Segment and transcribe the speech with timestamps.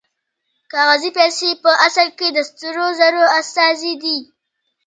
[0.71, 4.17] کاغذي پیسې په اصل کې د سرو زرو استازي دي